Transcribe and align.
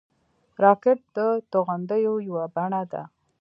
راکټ 0.63 0.99
د 1.15 1.17
توغندیو 1.51 2.13
یوه 2.27 2.45
بڼه 2.55 2.81
ده 2.91 3.03